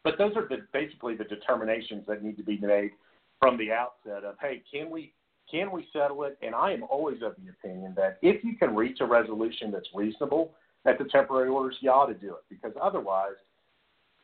[0.03, 2.91] but those are the, basically the determinations that need to be made
[3.39, 5.13] from the outset of hey can we
[5.49, 8.75] can we settle it and I am always of the opinion that if you can
[8.75, 10.51] reach a resolution that's reasonable
[10.85, 13.35] at the temporary orders, you ought to do it because otherwise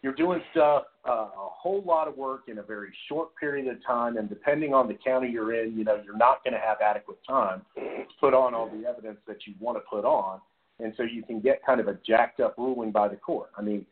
[0.01, 3.83] you're doing stuff uh, a whole lot of work in a very short period of
[3.85, 6.77] time, and depending on the county you're in, you know you're not going to have
[6.81, 10.39] adequate time to put on all the evidence that you want to put on,
[10.79, 13.49] and so you can get kind of a jacked up ruling by the court.
[13.57, 13.85] I mean,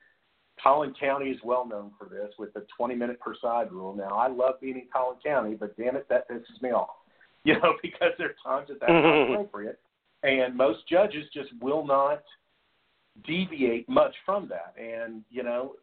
[0.62, 3.96] Collin County is well known for this with the 20 minute per side rule.
[3.96, 6.90] Now, I love being in Collin County, but damn it, that pisses me off.
[7.50, 9.80] You know, because there are times that that's not appropriate,
[10.24, 12.24] and most judges just will not
[13.26, 14.76] deviate much from that.
[14.82, 15.74] And you know,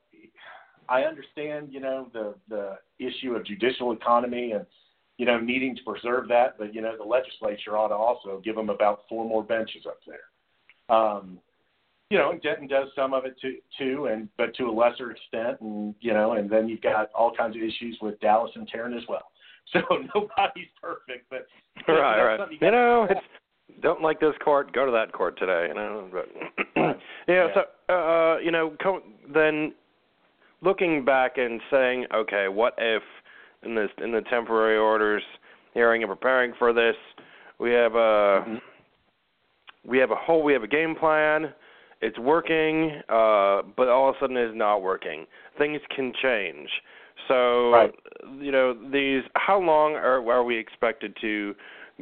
[0.88, 4.66] I understand you know the the issue of judicial economy and
[5.18, 8.54] you know needing to preserve that, but you know the legislature ought to also give
[8.54, 10.96] them about four more benches up there.
[10.96, 11.40] Um,
[12.10, 15.10] you know, and Denton does some of it too, too, and but to a lesser
[15.10, 18.68] extent, and you know, and then you've got all kinds of issues with Dallas and
[18.68, 19.26] Tarrant as well.
[19.72, 19.80] So
[20.14, 21.46] nobody's perfect, but
[21.88, 22.48] right, right.
[22.60, 23.20] You know, it's
[23.82, 25.66] don't like this court, go to that court today.
[25.68, 26.28] You know, but
[26.76, 26.92] yeah,
[27.28, 27.46] yeah.
[27.88, 29.02] So uh, you know, co-
[29.32, 29.74] then
[30.62, 33.02] looking back and saying, okay, what if
[33.62, 35.22] in this in the temporary orders
[35.74, 36.96] hearing and preparing for this,
[37.58, 37.96] we have a
[38.46, 38.56] mm-hmm.
[39.84, 41.52] we have a whole we have a game plan.
[42.02, 45.26] It's working, uh, but all of a sudden it's not working.
[45.56, 46.68] Things can change.
[47.28, 47.94] So, right.
[48.38, 51.54] you know, these how long are are we expected to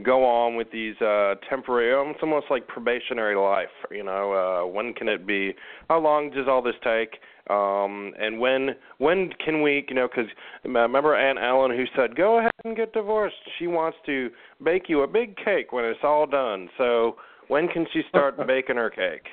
[0.02, 4.92] go on with these uh temporary it's almost like probationary life you know uh when
[4.92, 5.54] can it be
[5.88, 7.20] how long does all this take?
[7.48, 10.30] Um and when when can we you know because
[10.64, 13.36] remember aunt ellen who said go ahead and get divorced.
[13.58, 14.30] She wants to
[14.64, 16.68] bake you a big cake when it's all done.
[16.76, 17.16] So
[17.48, 19.26] when can she start baking her cake?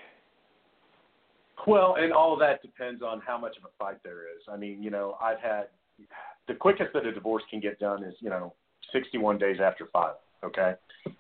[1.66, 4.44] Well and all of that depends on how much of a fight there is.
[4.48, 5.70] I mean you know i've had
[6.48, 8.54] the quickest that a divorce can get done is you know
[8.94, 10.74] 61 days after filing Okay,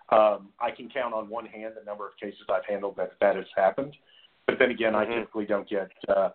[0.10, 3.36] um, I can count on one hand the number of cases I've handled that that
[3.36, 3.96] has happened,
[4.48, 5.12] but then again, mm-hmm.
[5.12, 6.30] I typically don't get, uh,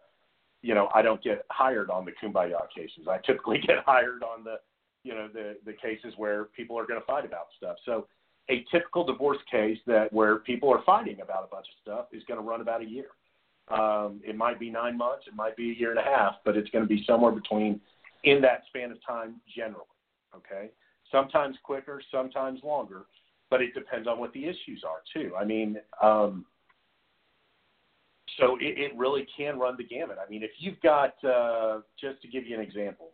[0.62, 3.08] you know, I don't get hired on the kumbaya cases.
[3.08, 4.56] I typically get hired on the,
[5.02, 7.76] you know, the the cases where people are going to fight about stuff.
[7.84, 8.06] So,
[8.48, 12.22] a typical divorce case that where people are fighting about a bunch of stuff is
[12.28, 13.08] going to run about a year.
[13.68, 16.56] Um, it might be nine months, it might be a year and a half, but
[16.56, 17.80] it's going to be somewhere between
[18.24, 19.84] in that span of time generally.
[20.34, 20.70] Okay
[21.10, 23.06] sometimes quicker, sometimes longer,
[23.50, 25.32] but it depends on what the issues are too.
[25.36, 26.44] I mean, um,
[28.38, 30.18] so it, it really can run the gamut.
[30.24, 33.10] I mean, if you've got, uh, just to give you an example,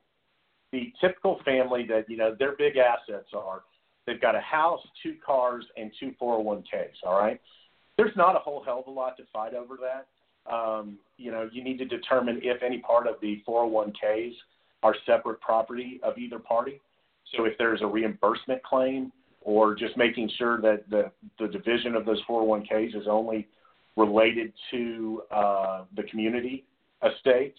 [0.72, 3.62] the typical family that you know their big assets are,
[4.06, 7.04] they've got a house, two cars, and two 401ks.
[7.04, 7.40] All right,
[7.98, 10.06] there's not a whole hell of a lot to fight over that.
[10.50, 14.32] Um, you know, you need to determine if any part of the 401ks
[14.82, 16.80] are separate property of either party.
[17.36, 22.04] So if there's a reimbursement claim or just making sure that the, the division of
[22.04, 23.48] those 401ks is only
[23.96, 26.64] related to uh, the community
[27.04, 27.54] estate,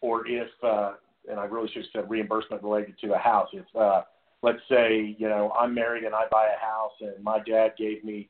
[0.00, 0.92] or if, uh,
[1.30, 3.48] and I really should have said reimbursement related to a house.
[3.52, 4.02] If, uh,
[4.42, 8.04] let's say, you know, I'm married and I buy a house and my dad gave
[8.04, 8.28] me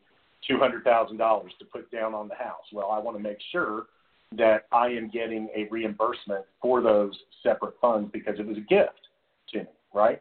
[0.51, 1.19] $200,000
[1.59, 2.65] to put down on the house.
[2.73, 3.87] Well, I want to make sure
[4.33, 9.09] that I am getting a reimbursement for those separate funds because it was a gift
[9.53, 10.21] to me, right?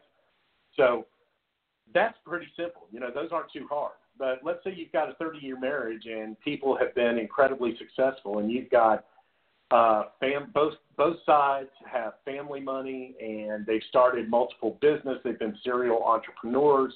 [0.76, 1.06] So
[1.92, 2.86] that's pretty simple.
[2.92, 3.94] You know, those aren't too hard.
[4.18, 8.38] But let's say you've got a 30 year marriage and people have been incredibly successful,
[8.38, 9.04] and you've got
[9.70, 15.18] uh, fam- both both sides have family money and they've started multiple business.
[15.24, 16.94] They've been serial entrepreneurs,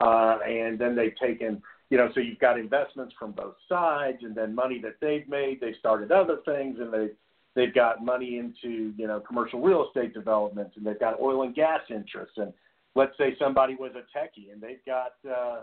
[0.00, 1.62] uh, and then they've taken
[1.92, 5.60] you know so you've got investments from both sides, and then money that they've made.
[5.60, 7.08] They've started other things, and they
[7.54, 11.54] they've got money into you know commercial real estate development, and they've got oil and
[11.54, 12.52] gas interests, and
[12.94, 15.60] let's say somebody was a techie and they've got uh,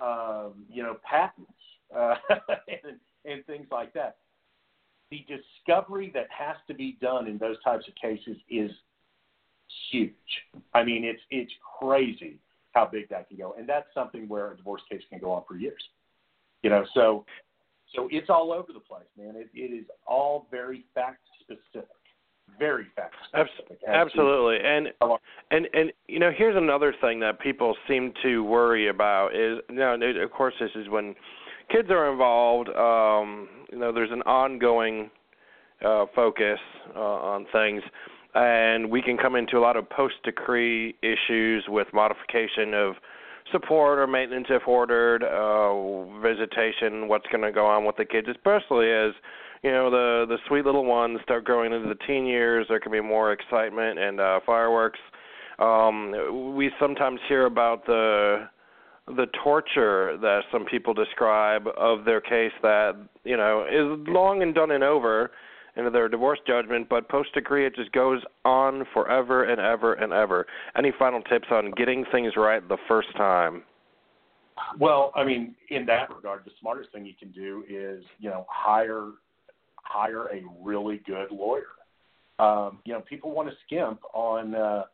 [0.00, 1.50] um, you know, patents
[1.94, 2.14] uh,
[2.84, 4.16] and, and things like that.
[5.10, 8.70] The discovery that has to be done in those types of cases is
[9.90, 10.12] huge.
[10.72, 12.38] I mean, it's it's crazy
[12.72, 15.42] how big that can go, and that's something where a divorce case can go on
[15.46, 15.82] for years.
[16.62, 17.24] You know, so
[17.94, 19.34] so it's all over the place, man.
[19.36, 21.88] It, it is all very fact specific,
[22.58, 23.78] very fact specific.
[23.86, 24.88] Absolutely, and
[25.50, 29.76] and and you know, here's another thing that people seem to worry about is you
[29.76, 31.14] know, of course, this is when
[31.70, 32.68] kids are involved.
[32.70, 35.10] Um, you know, there's an ongoing
[35.84, 36.58] uh, focus
[36.94, 37.82] uh, on things
[38.34, 42.94] and we can come into a lot of post decree issues with modification of
[43.50, 48.28] support or maintenance if ordered, uh, visitation, what's going to go on with the kids,
[48.30, 49.12] especially as
[49.62, 52.66] you know the the sweet little ones start growing into the teen years.
[52.68, 54.98] There can be more excitement and uh, fireworks.
[55.58, 58.48] Um, we sometimes hear about the
[59.06, 62.92] the torture that some people describe of their case that
[63.24, 65.30] you know is long and done and over
[65.76, 70.12] into their divorce judgment, but post decree it just goes on forever and ever and
[70.12, 70.46] ever.
[70.76, 73.62] Any final tips on getting things right the first time?
[74.78, 78.46] Well, I mean, in that regard, the smartest thing you can do is, you know,
[78.48, 79.10] hire
[79.82, 81.66] hire a really good lawyer.
[82.38, 84.84] Um, you know, people want to skimp on, uh,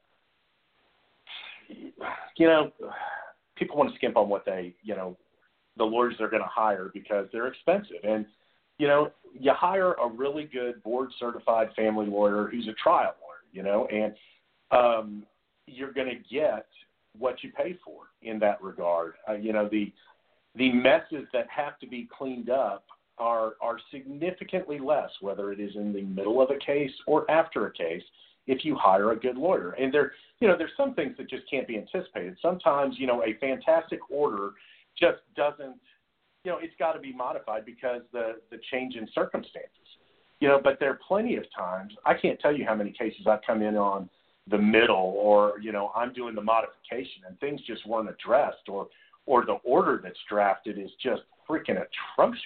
[1.68, 2.72] you know,
[3.56, 5.16] people want to skimp on what they, you know,
[5.76, 7.96] the lawyers they're going to hire because they're expensive.
[8.02, 8.26] And
[8.78, 13.42] you know, you hire a really good board certified family lawyer who's a trial lawyer,
[13.52, 14.14] you know, and
[14.70, 15.26] um,
[15.66, 16.66] you're going to get
[17.18, 19.14] what you pay for in that regard.
[19.28, 19.92] Uh, you know, the
[20.56, 22.84] the messes that have to be cleaned up
[23.18, 27.66] are are significantly less, whether it is in the middle of a case or after
[27.66, 28.02] a case,
[28.46, 29.72] if you hire a good lawyer.
[29.72, 32.36] And there, you know, there's some things that just can't be anticipated.
[32.40, 34.52] Sometimes, you know, a fantastic order
[34.98, 35.76] just doesn't
[36.44, 39.70] you know, it's got to be modified because the the change in circumstances.
[40.40, 41.92] You know, but there are plenty of times.
[42.06, 44.08] I can't tell you how many cases I've come in on
[44.48, 48.88] the middle, or you know, I'm doing the modification and things just weren't addressed, or
[49.26, 52.40] or the order that's drafted is just freaking atrocious.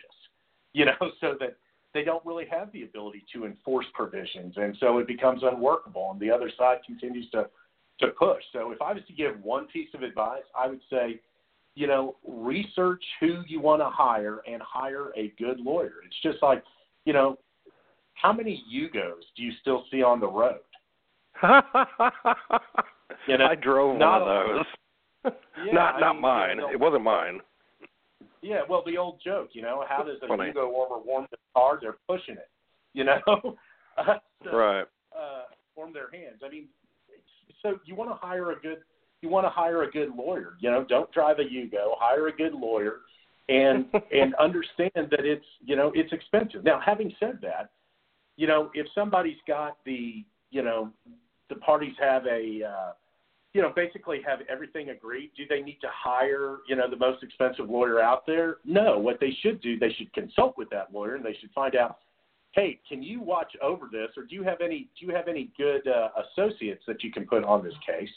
[0.72, 1.56] You know, so that
[1.92, 6.20] they don't really have the ability to enforce provisions, and so it becomes unworkable, and
[6.20, 7.48] the other side continues to
[8.00, 8.42] to push.
[8.52, 11.20] So if I was to give one piece of advice, I would say
[11.74, 15.92] you know, research who you want to hire and hire a good lawyer.
[16.04, 16.62] It's just like,
[17.04, 17.38] you know,
[18.14, 20.60] how many Yugos do you still see on the road?
[23.26, 24.64] you know, I drove one of those.
[25.66, 26.56] yeah, not not mean, mine.
[26.56, 27.40] You know, it wasn't mine.
[28.42, 30.50] Yeah, well, the old joke, you know, how does a Funny.
[30.50, 31.78] Yugo warmer warm the car?
[31.80, 32.50] They're pushing it,
[32.92, 33.20] you know.
[34.44, 34.84] so, right.
[35.16, 35.44] Uh,
[35.76, 36.42] warm their hands.
[36.44, 36.66] I mean,
[37.62, 38.78] so you want to hire a good
[39.22, 40.54] you want to hire a good lawyer.
[40.58, 41.94] You know, don't drive a Yugo.
[41.98, 43.00] Hire a good lawyer,
[43.48, 46.64] and and understand that it's you know it's expensive.
[46.64, 47.70] Now, having said that,
[48.36, 50.90] you know if somebody's got the you know
[51.48, 52.92] the parties have a uh,
[53.54, 55.30] you know basically have everything agreed.
[55.36, 58.56] Do they need to hire you know the most expensive lawyer out there?
[58.64, 58.98] No.
[58.98, 61.98] What they should do, they should consult with that lawyer and they should find out.
[62.54, 65.50] Hey, can you watch over this, or do you have any do you have any
[65.56, 68.10] good uh, associates that you can put on this case?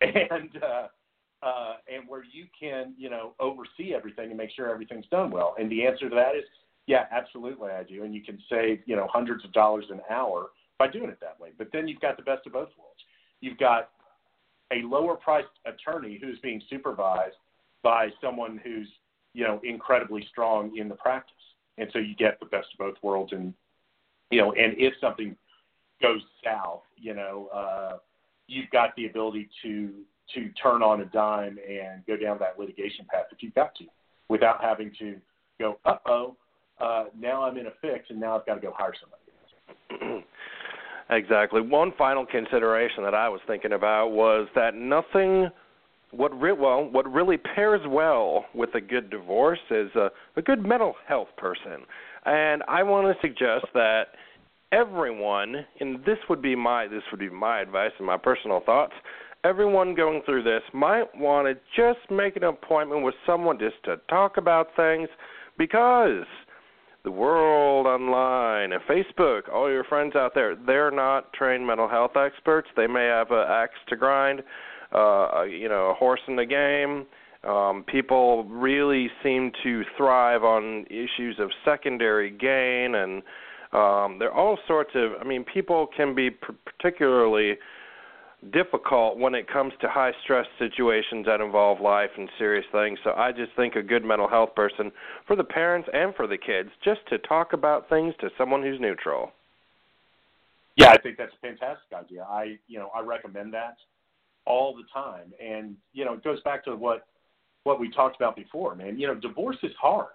[0.30, 0.86] and uh,
[1.42, 5.54] uh, and where you can you know oversee everything and make sure everything's done well.
[5.58, 6.44] And the answer to that is
[6.88, 8.02] yeah, absolutely I do.
[8.02, 11.38] And you can save you know hundreds of dollars an hour by doing it that
[11.38, 11.50] way.
[11.56, 13.00] But then you've got the best of both worlds.
[13.40, 13.90] You've got
[14.72, 17.36] a lower priced attorney who's being supervised
[17.82, 18.88] by someone who's
[19.34, 21.34] you know incredibly strong in the practice,
[21.76, 23.32] and so you get the best of both worlds.
[23.32, 23.52] And
[24.30, 25.36] you know, and if something
[26.00, 27.98] goes south, you know, uh,
[28.48, 29.90] you've got the ability to
[30.34, 33.84] to turn on a dime and go down that litigation path if you've got to,
[34.28, 35.16] without having to
[35.58, 36.36] go, uh oh,
[36.80, 40.24] uh, now I'm in a fix and now I've got to go hire somebody.
[41.10, 41.62] exactly.
[41.62, 45.48] One final consideration that I was thinking about was that nothing.
[46.10, 50.64] What re- well, what really pairs well with a good divorce is a, a good
[50.64, 51.84] mental health person,
[52.24, 54.04] and I want to suggest that
[54.72, 58.94] everyone, and this would be my this would be my advice and my personal thoughts.
[59.44, 63.96] Everyone going through this might want to just make an appointment with someone just to
[64.08, 65.08] talk about things
[65.56, 66.26] because
[67.04, 72.16] the world online and Facebook, all your friends out there, they're not trained mental health
[72.16, 72.68] experts.
[72.76, 74.42] They may have an axe to grind,
[74.92, 77.06] uh, you know, a horse in the game.
[77.48, 83.22] Um, people really seem to thrive on issues of secondary gain and
[83.72, 85.12] um, there are all sorts of.
[85.20, 87.58] I mean, people can be p- particularly
[88.52, 92.98] difficult when it comes to high stress situations that involve life and serious things.
[93.02, 94.92] So I just think a good mental health person
[95.26, 98.80] for the parents and for the kids just to talk about things to someone who's
[98.80, 99.32] neutral.
[100.76, 102.22] Yeah, I think that's a fantastic idea.
[102.22, 103.76] I, you know, I recommend that
[104.46, 105.32] all the time.
[105.44, 107.06] And, you know, it goes back to what
[107.64, 108.98] what we talked about before, man.
[108.98, 110.14] You know, divorce is hard.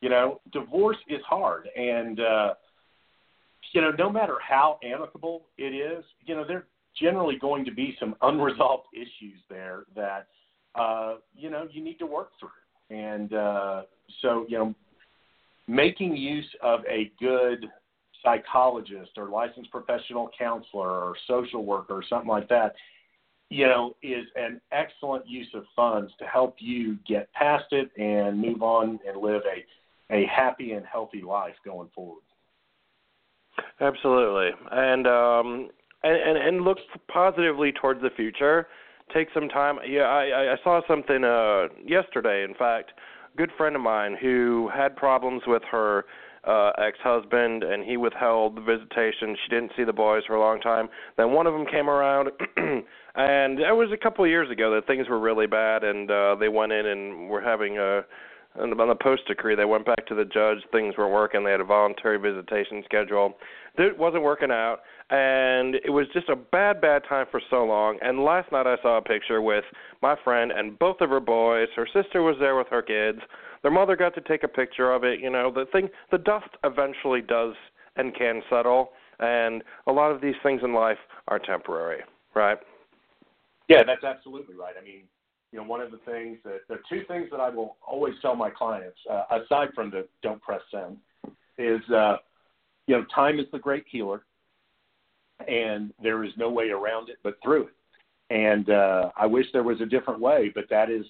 [0.00, 2.54] You know, divorce is hard and uh
[3.72, 6.66] you know, no matter how amicable it is, you know, there
[7.00, 10.28] generally going to be some unresolved issues there that
[10.74, 12.96] uh, you know you need to work through.
[12.96, 13.82] And uh,
[14.22, 14.74] so you know,
[15.66, 17.66] making use of a good
[18.22, 22.74] psychologist or licensed professional counselor or social worker or something like that,
[23.50, 28.40] you know, is an excellent use of funds to help you get past it and
[28.40, 29.64] move on and live a
[30.10, 32.22] a happy and healthy life going forward.
[33.80, 35.68] Absolutely, and um,
[36.02, 36.78] and, and and look
[37.08, 38.68] positively towards the future.
[39.12, 39.78] Take some time.
[39.86, 42.44] Yeah, I I saw something uh yesterday.
[42.44, 42.92] In fact,
[43.32, 46.04] a good friend of mine who had problems with her
[46.46, 49.36] uh ex-husband and he withheld the visitation.
[49.44, 50.88] She didn't see the boys for a long time.
[51.16, 54.86] Then one of them came around and it was a couple of years ago that
[54.86, 58.02] things were really bad and uh they went in and were having a
[58.56, 60.58] and on the post decree, they went back to the judge.
[60.70, 61.44] Things weren't working.
[61.44, 63.34] They had a voluntary visitation schedule.
[63.76, 64.78] It wasn't working out,
[65.10, 67.98] and it was just a bad, bad time for so long.
[68.00, 69.64] And last night, I saw a picture with
[70.02, 71.68] my friend and both of her boys.
[71.74, 73.18] Her sister was there with her kids.
[73.62, 75.20] Their mother got to take a picture of it.
[75.20, 77.54] You know, the thing, the dust eventually does
[77.96, 80.98] and can settle, and a lot of these things in life
[81.28, 82.02] are temporary,
[82.34, 82.58] right?
[83.68, 84.74] Yeah, that's absolutely right.
[84.80, 85.04] I mean,
[85.54, 88.14] you know, one of the things that there are two things that I will always
[88.20, 90.96] tell my clients, uh, aside from the don't press send,
[91.58, 92.16] is uh,
[92.88, 94.24] you know, time is the great healer,
[95.46, 97.74] and there is no way around it but through it.
[98.30, 101.06] And uh, I wish there was a different way, but that is,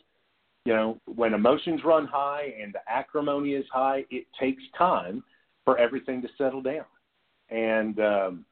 [0.67, 5.25] you know, when emotions run high and the acrimony is high, it takes time
[5.65, 6.85] for everything to settle down.
[7.49, 8.45] And um,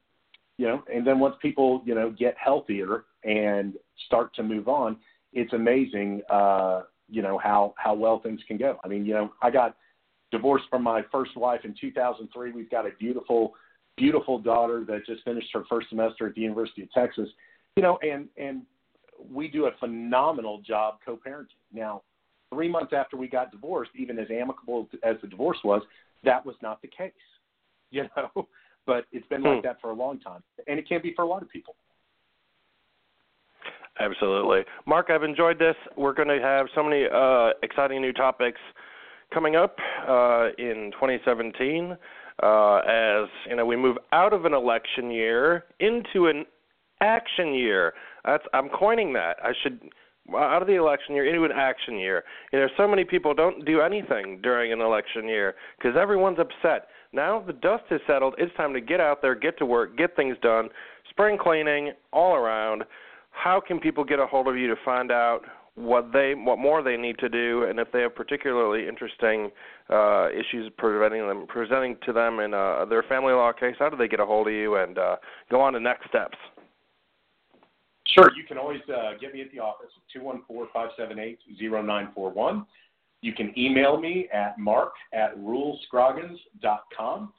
[0.57, 3.75] you know, and then once people, you know, get healthier and
[4.07, 4.97] start to move on,
[5.33, 8.77] it's amazing, uh, you know, how how well things can go.
[8.83, 9.75] I mean, you know, I got
[10.31, 12.51] divorced from my first wife in 2003.
[12.51, 13.53] We've got a beautiful,
[13.97, 17.29] beautiful daughter that just finished her first semester at the University of Texas.
[17.75, 18.63] You know, and and
[19.31, 21.47] we do a phenomenal job co-parenting.
[21.71, 22.01] Now,
[22.53, 25.81] three months after we got divorced, even as amicable as the divorce was,
[26.23, 27.11] that was not the case.
[27.93, 28.47] You know,
[28.87, 29.67] but it's been like hmm.
[29.67, 31.75] that for a long time, and it can be for a lot of people.
[33.99, 34.61] Absolutely.
[34.87, 35.75] Mark, I've enjoyed this.
[35.95, 38.59] We're going to have so many uh, exciting new topics
[39.33, 39.77] coming up
[40.07, 41.95] uh, in 2017
[42.41, 46.45] uh, as you know we move out of an election year into an
[47.01, 47.93] action year.
[48.25, 49.37] That's I'm coining that.
[49.43, 49.79] I should
[50.35, 52.23] out of the election year into an action year.
[52.51, 56.87] You know, so many people don't do anything during an election year because everyone's upset.
[57.11, 58.35] Now the dust has settled.
[58.37, 60.69] It's time to get out there, get to work, get things done.
[61.09, 62.83] Spring cleaning all around
[63.33, 65.41] how can people get a hold of you to find out
[65.75, 69.49] what they what more they need to do and if they have particularly interesting
[69.89, 73.75] uh, issues preventing them presenting to them in uh, their family law case?
[73.79, 75.15] How do they get a hold of you and uh,
[75.49, 76.37] go on to next steps?
[78.05, 78.29] Sure.
[78.35, 82.65] You can always uh, get me at the office at 214-578-0941
[83.23, 87.33] you can email me at mark at rulescroggins.com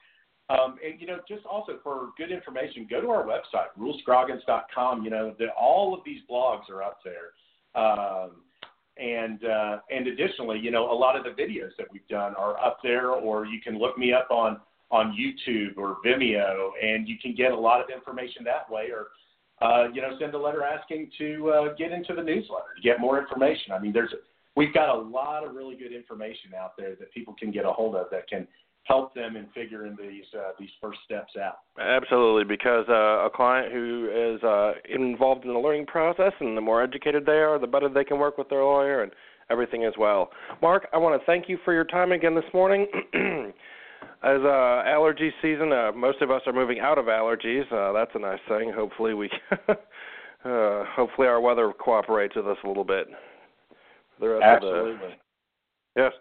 [0.50, 5.04] um, and you know, just also for good information, go to our website, rulescroggins.com.
[5.04, 7.80] You know, the, all of these blogs are up there.
[7.80, 8.42] Um,
[8.96, 12.58] and uh, and additionally, you know, a lot of the videos that we've done are
[12.64, 17.16] up there, or you can look me up on on YouTube or Vimeo, and you
[17.20, 19.08] can get a lot of information that way, or
[19.62, 23.00] uh, you know, send a letter asking to uh, get into the newsletter to get
[23.00, 23.72] more information.
[23.72, 24.14] I mean, there's
[24.56, 27.72] we've got a lot of really good information out there that people can get a
[27.72, 28.46] hold of that can
[28.84, 31.58] help them in figuring these uh, these first steps out.
[31.78, 36.60] Absolutely, because uh, a client who is uh, involved in the learning process, and the
[36.60, 39.12] more educated they are, the better they can work with their lawyer and
[39.50, 40.30] everything as well.
[40.62, 42.86] Mark, I want to thank you for your time again this morning.
[44.22, 47.70] as uh, allergy season, uh, most of us are moving out of allergies.
[47.72, 48.72] Uh, that's a nice thing.
[48.74, 49.30] Hopefully, we
[49.68, 49.74] uh,
[50.44, 53.06] hopefully our weather cooperates with us a little bit.
[54.20, 55.16] Absolutely.
[55.96, 56.12] Yes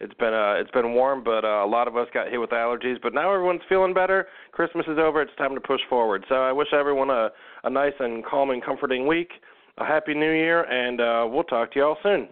[0.00, 2.50] it's been uh it's been warm, but uh, a lot of us got hit with
[2.50, 2.96] allergies.
[3.02, 4.26] But now everyone's feeling better.
[4.52, 5.20] Christmas is over.
[5.22, 6.24] It's time to push forward.
[6.28, 7.28] So I wish everyone a
[7.64, 9.30] a nice and calm and comforting week.
[9.78, 12.28] A happy New Year, and uh, we'll talk to you all soon.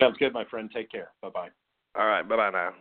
[0.00, 0.70] Sounds good, my friend.
[0.74, 1.10] Take care.
[1.22, 1.48] Bye bye.
[1.96, 2.26] All right.
[2.28, 2.72] Bye bye now.